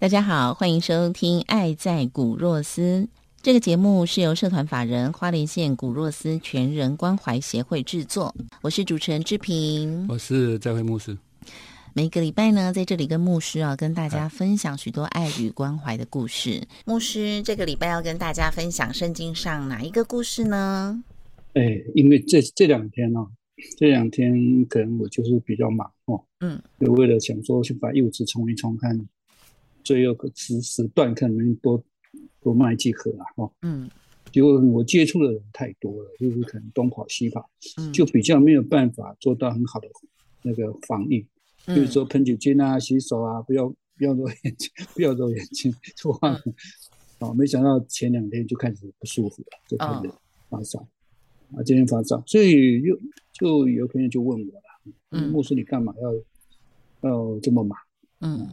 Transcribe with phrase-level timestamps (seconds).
[0.00, 3.02] 大家好，欢迎收听《爱在古若斯》
[3.42, 8.34] 这个节目，是由社团法人花莲县古若斯全人关怀协会制作。
[8.62, 11.14] 我是主持人志平，我是在会牧师。
[11.92, 16.66] 每个礼拜呢，在这里跟牧师啊，跟大家分享许多爱与关怀的故事。
[16.86, 21.04] 牧师这个礼拜要跟大家分享圣经上哪一个故事呢？
[21.52, 23.20] 哎，因为这这两天呢，
[23.76, 28.98] 这两天可能我就是比较忙哦，嗯，就为了想说去把柚子冲一冲看。
[29.90, 31.82] 最后个时时段可能多
[32.40, 33.90] 多卖几盒啊，哈，嗯，
[34.30, 37.50] 结果我接触的人太多了，就是可能东跑西跑，
[37.92, 39.88] 就比较没有办法做到很好的
[40.42, 41.26] 那个防疫，
[41.66, 46.40] 比如说喷酒精啊、洗手啊，不要不要揉眼睛，不要揉眼睛， 错了，
[47.18, 50.14] 哦，没想到前两天就开始不舒服了，就开始
[50.48, 50.78] 发烧，
[51.56, 52.96] 啊，今天发烧，所以又
[53.32, 57.76] 就有朋友就问我了，嗯，牧师你干嘛要要这么忙？
[58.20, 58.48] 嗯。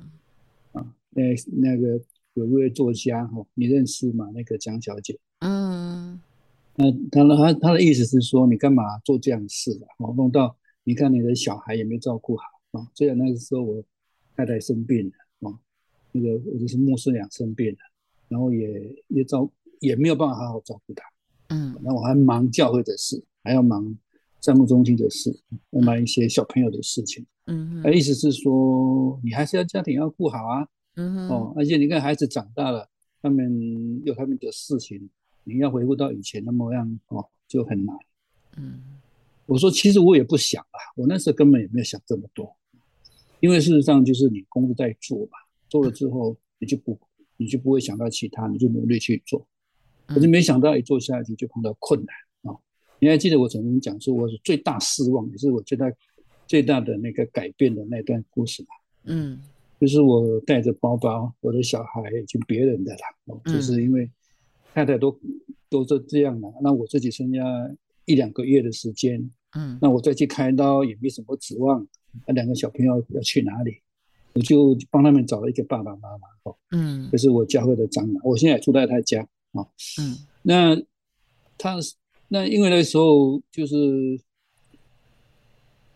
[1.12, 2.00] 那那个
[2.34, 4.30] 有一位作家哈，你认识吗？
[4.34, 5.18] 那个蒋小姐。
[5.40, 6.20] 嗯。
[6.76, 9.88] 那他的他他的意思是说，你干嘛做这样的事啊？
[9.98, 12.88] 哦，弄到你看你的小孩也没照顾好啊。
[12.94, 13.84] 虽然那个时候我
[14.36, 15.58] 太太生病了啊，
[16.12, 17.78] 那个我就是牧师娘生病了，
[18.28, 21.04] 然后也也照也没有办法好好照顾他。
[21.48, 21.76] 嗯。
[21.82, 23.98] 那我还忙教会的事，还要忙
[24.40, 25.36] 项目中心的事，
[25.72, 27.26] 忙一些小朋友的事情。
[27.48, 27.82] 嗯。
[27.82, 30.68] 他意思是说，你还是要家庭要顾好啊。
[30.98, 32.90] 嗯哦，而且你看孩子长大了，
[33.22, 35.10] 他们有他们的事情，
[35.44, 37.96] 你要回复到以前的模样哦，就很难。
[38.58, 38.82] 嗯，
[39.46, 42.52] 我说其实我也不想啊，我那时候根本也没有想这么多，
[43.40, 45.38] 因为事实上就是你工作在做嘛，
[45.70, 47.00] 做了之后你就不
[47.38, 49.46] 你就不会想到其他，你就努力去做。
[50.08, 52.58] 可是没想到一做下去就碰到困难啊！
[52.98, 55.86] 你还记得我曾经讲说我是最大失望，也是我最大
[56.48, 58.70] 最大的那个改变的那段故事吗？
[59.04, 59.40] 嗯。
[59.80, 62.96] 就是我带着包包，我的小孩已经别人的
[63.26, 64.10] 了，就是因为
[64.74, 65.16] 太太都
[65.70, 67.44] 都是这样了，那我自己剩下
[68.06, 71.86] 一两个月的时间，嗯，那我再去开刀也没什么指望，
[72.26, 73.78] 那两个小朋友要去哪里？
[74.34, 79.22] 我就帮他们找了一个爸爸妈妈，哦，嗯，这是我教会的长老，我现在住在他家，
[79.52, 79.62] 啊，
[80.00, 80.76] 嗯，那
[81.56, 81.78] 他
[82.30, 83.76] 那因为那时候就是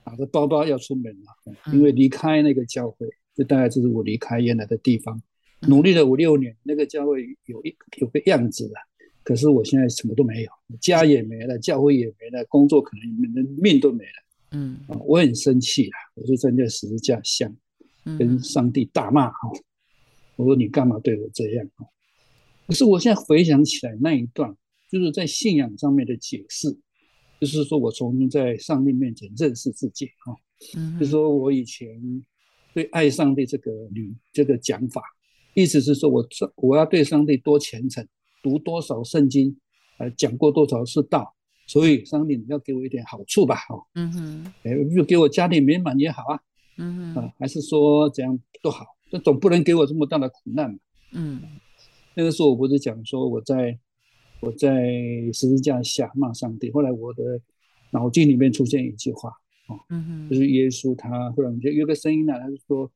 [0.03, 3.09] 拿着包包要出门了，因为离开那个教会。
[3.35, 5.21] 这大概就是我离开原来的地方，
[5.61, 8.73] 努力了五六年，那个教会有一有个样子了。
[9.23, 14.23] 可是我现在什么都没有，家也没了，教会也没了，工作可能连命都没了。
[14.51, 17.49] 嗯，我很生气啊，我就站在十字架下，
[18.17, 19.51] 跟上帝大骂哈，
[20.35, 21.85] 我说你干嘛对我这样啊？
[22.67, 24.53] 可是我现在回想起来那一段，
[24.89, 26.75] 就是在信仰上面的解释，
[27.39, 30.35] 就是说我重新在上帝面前认识自己哈，
[30.99, 32.25] 就是说我以前。
[32.73, 35.01] 对爱上帝这个女这个讲法，
[35.53, 38.07] 意思是说我我要对上帝多虔诚，
[38.41, 39.55] 读多少圣经，
[39.97, 41.35] 呃，讲过多少次道，
[41.67, 46.39] 所以上帝你要给我一点好处吧，哦，嗯哼，哎，就给我家庭美满也好啊，
[46.77, 50.79] 嗯哼，啊，还是说怎样都好，这总不能给我这么大的苦难嘛，
[51.11, 51.41] 嗯，
[52.15, 53.77] 那个时候我不是讲说我在
[54.39, 54.89] 我在
[55.33, 57.41] 十字架下骂上帝，后来我的
[57.91, 59.33] 脑筋里面出现一句话。
[59.89, 62.91] 嗯哼，就是耶稣，他忽然就有个声音呢，他就说：“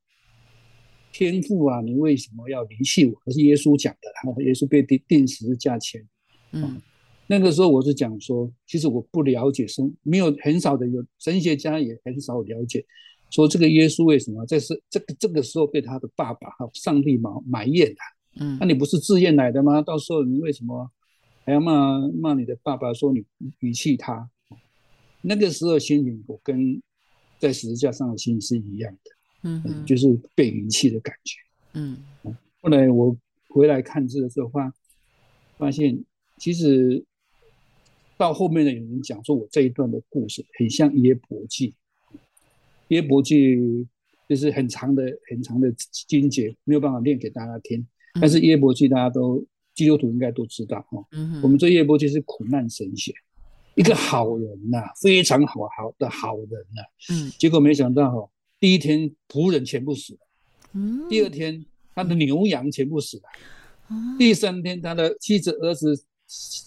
[1.12, 4.10] 天父啊，你为什么要离弃我？”这是耶稣讲的。
[4.24, 6.06] 然后耶稣被定定时价钱。
[6.52, 6.80] 嗯，
[7.26, 12.84] 那个时候我是讲说，其实我不了解神，没有很少的有神学家也很少了解，
[13.30, 18.44] 说这个耶稣为什么在是这个这个时候被他的爸爸哈上帝埋埋怨他？
[18.44, 19.82] 嗯，那你不是自愿来的吗？
[19.82, 20.90] 到时候你为什么
[21.44, 23.24] 还要骂骂你的爸爸，说你
[23.60, 24.28] 遗弃他？
[25.28, 26.80] 那个时候心情，我跟
[27.40, 29.10] 在十字架上的心是一样的，
[29.42, 31.36] 嗯，就是被遗弃的感觉，
[31.72, 31.98] 嗯。
[32.60, 33.16] 后来我
[33.48, 34.72] 回来看这个时候，发
[35.58, 36.04] 发现
[36.38, 37.04] 其实
[38.16, 41.74] 到后面的有人讲说，我这一段的故事很像耶伯记，
[42.88, 43.86] 耶伯记
[44.28, 45.72] 就是很长的很长的
[46.06, 47.84] 经节，没有办法念给大家听。
[48.20, 49.44] 但是耶伯记大家都
[49.74, 51.04] 基督徒应该都知道哈。
[51.42, 53.12] 我们这耶伯记是苦难神学，
[53.76, 56.82] 一个好人呐，非常好好的好人呐。
[57.10, 57.30] 嗯。
[57.38, 58.28] 结果没想到哈，
[58.58, 60.18] 第一天仆人全部死了。
[60.72, 61.08] 嗯。
[61.08, 61.64] 第二天
[61.94, 63.22] 他的牛羊全部死了。
[64.18, 66.04] 第三天他的妻子儿子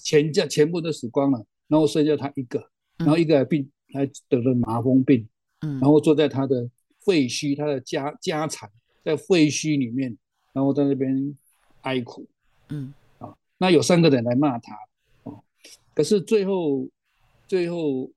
[0.03, 2.63] 全家全部都死光了，然后剩下他一个，
[2.97, 5.27] 然后一个病还得了麻风病。
[5.61, 5.79] 嗯。
[5.79, 6.69] 然后坐在他的
[7.01, 8.71] 废墟，他的家家产
[9.03, 10.17] 在废墟里面。
[10.51, 11.37] 然后在那边
[11.81, 12.27] 哀苦，
[12.69, 14.75] 嗯啊，那有三个人来骂他，
[15.23, 15.39] 哦，
[15.93, 16.89] 可是最后
[17.49, 18.09] 最后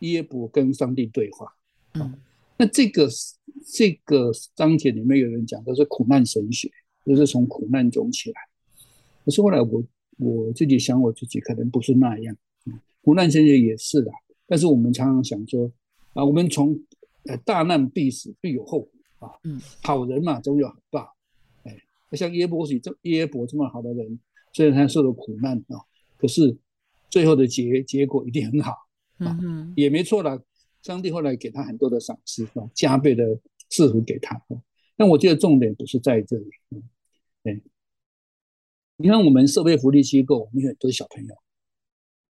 [0.00, 1.54] 耶伯跟上帝对话，
[1.92, 2.14] 嗯，
[2.56, 3.06] 那这个
[3.72, 6.68] 这个章节里面有人讲都是苦难神学，
[7.04, 8.40] 就是从苦难中起来。
[9.24, 9.84] 可是后来我
[10.18, 12.36] 我自己想我自己可能不是那样，
[13.02, 14.10] 苦难神学也是的，
[14.46, 15.70] 但是我们常常想说
[16.14, 16.76] 啊，我们从
[17.26, 18.88] 呃大难必死必有后。
[19.20, 21.08] 啊，嗯，好人嘛总有好报。
[22.12, 24.20] 像耶伯许这耶伯这么好的人，
[24.52, 25.80] 虽然他受了苦难啊，
[26.16, 26.56] 可是
[27.14, 28.72] 最后的结结果一定很好
[29.18, 29.38] 啊，
[29.76, 30.42] 也没错了。
[30.82, 33.38] 上帝后来给他很多的赏赐啊，加倍的
[33.70, 34.36] 赐福给他。
[34.96, 36.50] 但我觉得重点不是在这里。
[37.44, 37.62] 对，
[38.96, 41.36] 你看我们社会福利机构，我们很多小朋友，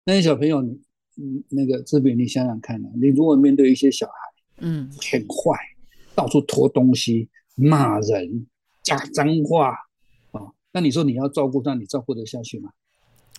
[0.04, 4.12] 那些小朋友，嗯，那个这边你想想看啊，你如果面对一些小孩，
[4.58, 5.58] 嗯，很坏，
[6.14, 8.46] 到处拖东西，骂人。
[8.82, 9.70] 讲脏话
[10.32, 12.70] 啊，那你说你要照顾他，你照顾得下去吗？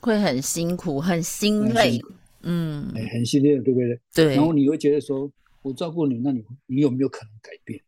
[0.02, 2.00] 会很辛苦，很心累，
[2.44, 4.00] 嗯，哎，很心累，对不对？
[4.14, 4.36] 对。
[4.36, 5.32] 然后你会觉得说，
[5.62, 7.82] 我照顾你，那你你有没有可能改变？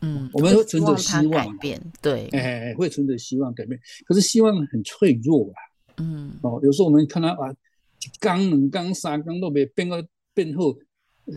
[0.00, 3.80] 嗯，我们会存着希望改变，对，哎，会存着希望改变。
[4.06, 5.58] 可是希望很脆弱啊，
[5.98, 7.54] 嗯，哦，有时候我们看到啊，
[8.20, 10.78] 刚两刚三刚都没变个变后，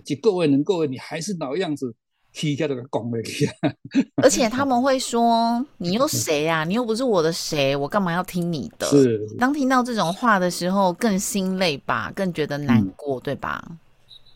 [0.05, 1.95] 几个月能够，你还是老样子。
[2.33, 3.47] 踢一下那个拱了去，
[4.15, 6.63] 而且他们会说：“你又谁呀？
[6.63, 9.27] 你又不是我的谁，我干嘛要听你的？”是。
[9.37, 13.77] 当听到这种话的时候，更心累吧，更觉得难过，对吧？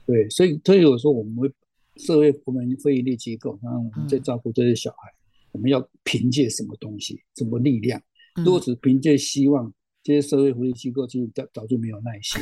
[0.06, 1.50] 对，所以所以有时候我们会
[1.98, 5.10] 社会部门非营利机构，然后我们在照顾这些小孩，
[5.52, 8.02] 我们要凭借什么东西、什么力量？
[8.36, 9.72] 如果只凭借希望，
[10.04, 12.42] 这些社会福利机构其实早早就没有耐心。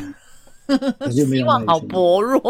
[1.12, 2.42] 希望好薄弱，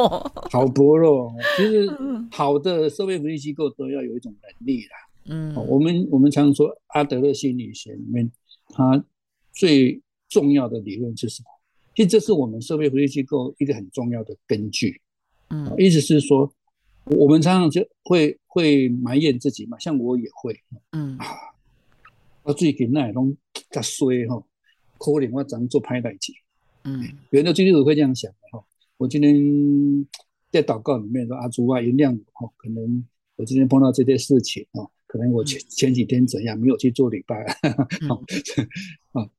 [0.51, 1.33] 好薄弱。
[1.57, 1.89] 其实
[2.31, 4.89] 好的社会福利机构都要有一种能力啦。
[5.25, 8.30] 嗯，我们我们常说阿德勒心理学里面，
[8.69, 9.04] 它
[9.51, 11.48] 最重要的理论是什么？
[11.95, 15.01] 其实这是我们社会福利机构一个很重要的根据。
[15.50, 16.51] 嗯，意思是说，
[17.06, 20.60] 我们常常就会会埋怨自己嘛，像我也会。
[20.92, 21.25] 嗯啊，
[22.44, 23.36] 我最近那拢
[23.69, 24.45] 较衰吼，
[24.98, 26.33] 可怜我怎做歹代志。
[26.83, 28.63] 嗯，有的基督徒会这样想的哈。
[28.97, 29.33] 我今天
[30.51, 37.56] 在祷告里面说：“阿主啊，原谅我哈，可能我今天碰到这些事情哦，可能我前前几天怎样没有去做礼拜啊。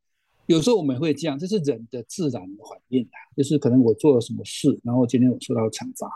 [0.46, 6.10] 有时候我们会这样，这是人的自然反应啊，就是可能我做了什么事，然后今天我受到惩罚。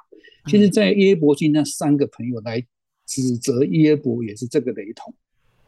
[0.47, 2.63] 其实，在耶伯记那三个朋友来
[3.07, 5.15] 指责耶伯，也是这个雷同。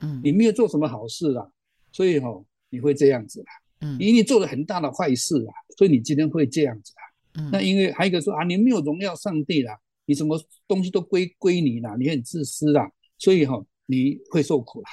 [0.00, 1.50] 嗯，你没有做什么好事啦，
[1.90, 3.46] 所以哈，你会这样子啦。
[3.80, 7.02] 嗯，因为你做了很大的坏事啊，所以你今天会这样子啊。
[7.40, 14.90] 嗯，那因为还有一个说啊，你没有荣耀上帝啦，你什么东西都归归你啦，你很自私啦，所以哈你会受苦啦。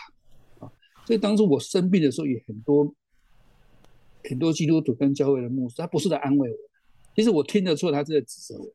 [0.60, 0.72] 啊，
[1.06, 2.94] 所以当初我生病的时候，也很多
[4.29, 6.58] 很多基督徒跟教会的牧师，他不是在安慰我，
[7.15, 8.70] 其实我听得出他是在指责我。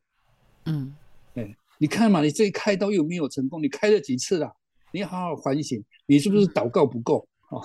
[0.65, 0.95] 嗯，
[1.35, 4.55] 哎，你看嘛，你这一开刀又没有成功，你开了几次了？
[4.91, 7.27] 你好好反省，你是不是祷告不够？
[7.53, 7.61] 哦，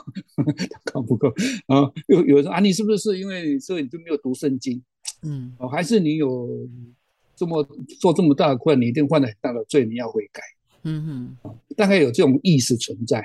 [0.85, 1.29] 考不够
[1.67, 1.91] 啊！
[2.09, 4.83] 有有人说啊，你是不是因为所以你就没有读圣经？
[5.23, 6.69] 嗯，哦，还是你有
[7.35, 7.65] 这么
[7.99, 10.43] 做这么大的困，你一定犯了很大的罪，你要悔改。
[10.83, 13.25] 嗯哼，大概有这种意识存在。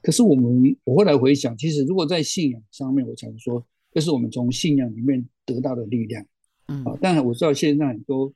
[0.00, 6.24] 可是我们我后来回想，其实如果在信仰上面，我常说，这是我们从信仰里面得到的力量。
[6.68, 8.32] 嗯，啊，当然我知道现在很多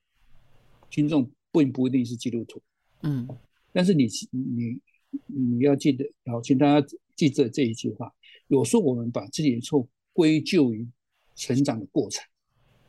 [0.90, 2.60] 听众并不一定是基督徒。
[3.02, 3.28] 嗯，
[3.72, 4.78] 但是你你
[5.26, 6.86] 你要记得，好，请大家。
[7.20, 8.10] 记着这一句话，
[8.48, 10.88] 有时候我们把自己的错归咎于
[11.36, 12.24] 成长的过程，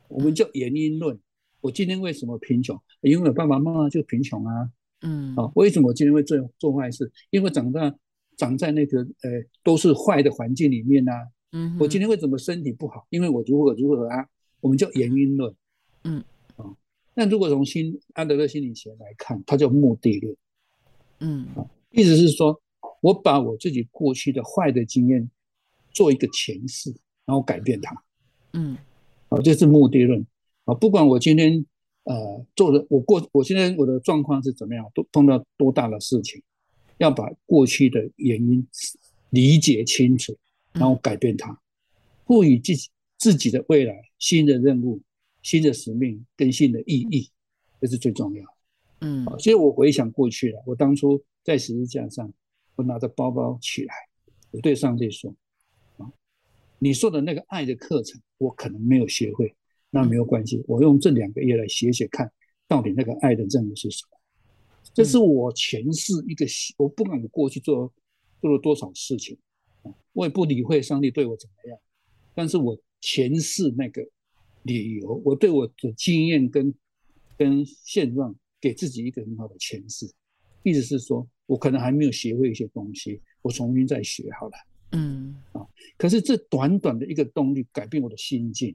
[0.07, 1.19] 我们叫原因论。
[1.59, 2.79] 我今天为什么贫穷？
[3.01, 4.71] 因为爸爸妈妈就贫穷啊。
[5.01, 7.11] 嗯，啊，为什么我今天会做做坏事？
[7.29, 7.93] 因为长大
[8.37, 11.27] 长在那个呃都是坏的环境里面啊。
[11.51, 13.05] 嗯，我今天为什么身体不好？
[13.09, 14.25] 因为我如何如何啊？
[14.61, 15.53] 我们叫原因论。
[16.05, 16.23] 嗯，
[16.55, 16.73] 啊，
[17.15, 20.37] 那如果从心安德勒心理学来看，它叫目的论。
[21.19, 22.60] 嗯，啊，意思是说。
[23.01, 25.29] 我把我自己过去的坏的经验
[25.91, 26.89] 做一个诠释，
[27.25, 28.03] 然后改变它。
[28.53, 28.77] 嗯，
[29.29, 30.25] 啊，这是目的论。
[30.65, 31.65] 啊，不管我今天
[32.03, 34.89] 呃做的，我过我现在我的状况是怎么样？
[34.93, 36.41] 都碰到多大的事情，
[36.97, 38.65] 要把过去的原因
[39.31, 40.37] 理解清楚，
[40.73, 41.59] 然后改变它，
[42.25, 45.01] 赋予自己自己的未来新的任务、
[45.41, 47.29] 新的使命跟新的意义，
[47.81, 48.45] 这是最重要。
[48.99, 52.31] 嗯，所以我回想过去了，我当初在十字架上，
[52.81, 53.93] 我拿着包包起来，
[54.49, 55.33] 我对上帝说
[55.97, 56.11] ：“啊，
[56.79, 59.55] 你说的那个爱的课程，我可能没有学会，
[59.91, 62.31] 那没有关系，我用这两个月来学学看，
[62.67, 64.17] 到底那个爱的任务是什么。”
[64.93, 66.45] 这是我前世一个，
[66.77, 67.93] 我不管我过去做
[68.41, 69.37] 做了多少事情，
[70.13, 71.79] 我也不理会上帝对我怎么样，
[72.33, 74.03] 但是我前世那个
[74.63, 76.73] 理由，我对我的经验跟
[77.37, 78.35] 跟现状。
[78.61, 80.07] 给自己一个很好的诠释，
[80.61, 84.53] 意思是说，我可能还没有学会一些东西，我重新再学好了。
[84.93, 85.67] 嗯，啊，
[85.97, 88.73] 可是这短短的一个动力改变我的心境，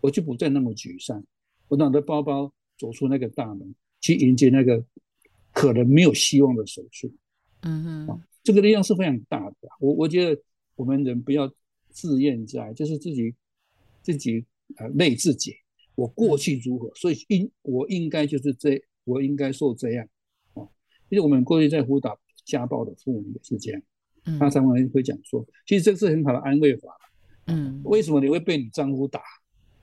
[0.00, 1.22] 我就不再那么沮丧。
[1.68, 4.82] 我拿着包包走出那个大门，去迎接那个
[5.52, 7.12] 可能没有希望的手术。
[7.60, 9.56] 嗯哼，啊，这个力量是非常大的。
[9.78, 10.40] 我我觉得
[10.76, 11.52] 我们人不要
[11.90, 13.34] 自怨自艾，就是自己
[14.02, 14.46] 自己
[14.76, 15.54] 呃累自己。
[15.94, 18.82] 我过去如何，所以应我应该就是这。
[19.04, 20.06] 我应该受这样，
[21.08, 23.82] 哦，其实我们过去在辅导家暴的妇女也是这样，
[24.38, 26.94] 他常常会讲说，其实这是很好的安慰法，
[27.46, 29.20] 嗯，为什么你会被你丈夫打？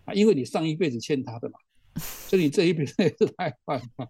[0.06, 0.14] 啊？
[0.14, 1.56] 因为你上一辈子欠他的嘛，
[2.28, 4.08] 所以你这一辈子也是太坏嘛，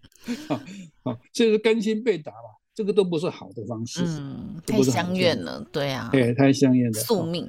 [1.04, 7.48] 啊，所以说甘心被打嘛，这个都不是好的方式，嗯，太相怨了，对啊，对，太相怨了，宿命，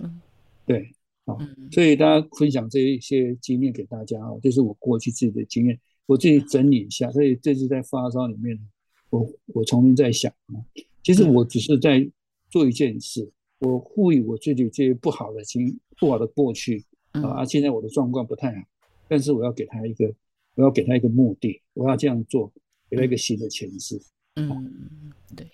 [0.65, 0.89] 对，
[1.25, 1.36] 啊，
[1.71, 5.77] 所以大家分享这一些经验给大家啊，就是我过去自己的经验。
[6.05, 8.57] 我自己整理一下，所以这次在发烧里面，
[9.09, 10.55] 我我重新在想啊，
[11.03, 12.07] 其实我只是在
[12.49, 18.61] 做一件事，我赋予我自己这些不好的经不好的过去啊，现在我的状况不太好，
[19.07, 20.13] 但是我要给他一个，
[20.55, 22.51] 我要给他一个目的，我要这样做，
[22.89, 23.99] 给他一个新的诠释。
[24.38, 24.72] 嗯，
[25.36, 25.50] 对。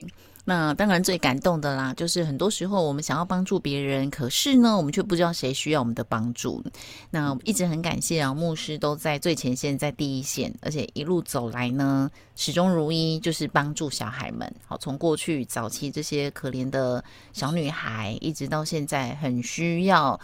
[0.46, 6.62] 那当然最感动的啦，就是很多时候我们想要帮助别人，可是呢，我们却不知道谁需要我们的帮助。
[7.10, 14.54] 那一直很感谢啊，牧师都在最前线，在第一线，而且一路走来呢，始终如一，就是帮助小孩们。
[14.68, 20.20] 好，从过去早期这些可怜的小女孩，一直到现在很需要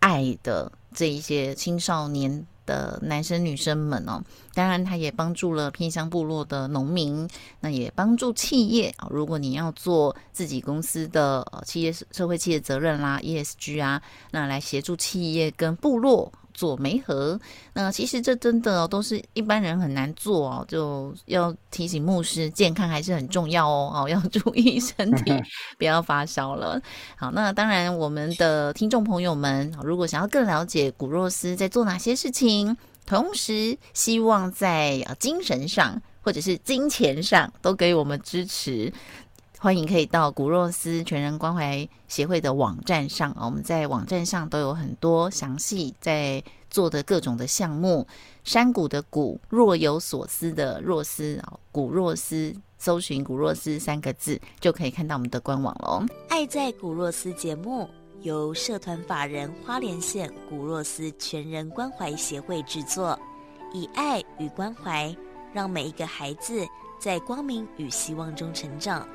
[0.00, 2.44] 爱的这一些青少年。
[2.70, 4.22] 的男生女生们哦，
[4.54, 9.08] 当然他也帮助了偏乡部落的农民，那也帮助企业啊。
[9.10, 14.00] 如果你要做自己公司的企业社会企业责任啦 ESG 啊，
[14.30, 16.32] 那来协助企业跟部落。
[16.60, 17.40] 做媒合，
[17.72, 25.32] 那其实这真的都是一般人很难做哦，就要提醒牧师，健康还是很重要哦，哦，要注意身体，
[25.78, 26.78] 不要发烧了。
[27.16, 32.76] 好，那当然，我们的听众朋友们，如果想要更了解古若斯在做哪些事情，
[33.06, 38.92] 同时希望在精神上或者是金钱上都给我们支持。
[39.62, 48.06] 欢迎可以到古若斯全人关怀协会的网站上我们在网站上都有很多详细在做的各种的项目。
[48.42, 56.06] 山谷的谷，若有所思的若思啊，古若斯，搜寻古若斯三个字就可以看到我们的官网喽。
[56.30, 57.86] 爱在古若斯节目
[58.22, 63.18] 由社团法人花莲县古若斯全人关怀协会制作，
[63.74, 65.14] 以爱与关怀，
[65.52, 66.66] 让每一个孩子
[66.98, 69.06] 在光明与希望中成长。